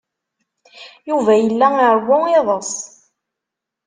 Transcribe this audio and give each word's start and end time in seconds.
Yuba 1.09 1.31
yella 1.35 1.67
iṛewwu 1.89 2.17
iḍes. 2.37 2.73